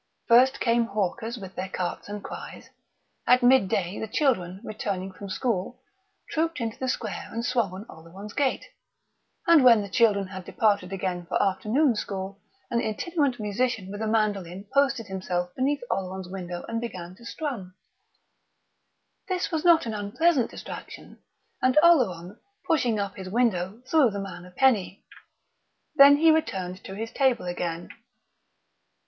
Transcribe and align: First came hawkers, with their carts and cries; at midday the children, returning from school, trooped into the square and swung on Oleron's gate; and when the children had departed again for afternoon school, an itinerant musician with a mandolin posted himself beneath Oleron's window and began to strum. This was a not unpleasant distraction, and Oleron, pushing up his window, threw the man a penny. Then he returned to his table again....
First 0.27 0.59
came 0.59 0.85
hawkers, 0.87 1.37
with 1.37 1.53
their 1.53 1.69
carts 1.69 2.09
and 2.09 2.23
cries; 2.23 2.71
at 3.27 3.43
midday 3.43 3.99
the 3.99 4.07
children, 4.07 4.59
returning 4.63 5.11
from 5.11 5.29
school, 5.29 5.79
trooped 6.31 6.59
into 6.59 6.75
the 6.79 6.89
square 6.89 7.29
and 7.31 7.45
swung 7.45 7.71
on 7.71 7.85
Oleron's 7.87 8.33
gate; 8.33 8.65
and 9.45 9.63
when 9.63 9.83
the 9.83 9.87
children 9.89 10.25
had 10.29 10.43
departed 10.43 10.91
again 10.91 11.27
for 11.27 11.39
afternoon 11.39 11.95
school, 11.95 12.41
an 12.71 12.81
itinerant 12.81 13.39
musician 13.39 13.91
with 13.91 14.01
a 14.01 14.07
mandolin 14.07 14.65
posted 14.73 15.05
himself 15.05 15.53
beneath 15.55 15.83
Oleron's 15.91 16.27
window 16.27 16.65
and 16.67 16.81
began 16.81 17.13
to 17.17 17.23
strum. 17.23 17.75
This 19.27 19.51
was 19.51 19.63
a 19.63 19.67
not 19.67 19.85
unpleasant 19.85 20.49
distraction, 20.49 21.19
and 21.61 21.77
Oleron, 21.83 22.39
pushing 22.65 22.97
up 22.97 23.17
his 23.17 23.29
window, 23.29 23.83
threw 23.85 24.09
the 24.09 24.19
man 24.19 24.45
a 24.45 24.51
penny. 24.57 25.05
Then 25.93 26.17
he 26.17 26.31
returned 26.31 26.83
to 26.85 26.95
his 26.95 27.11
table 27.11 27.45
again.... 27.45 27.89